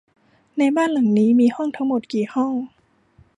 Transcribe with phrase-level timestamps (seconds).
[0.57, 2.53] ในบ้านหลังนี้มีห้องทั้งหมดกี่ห้อง?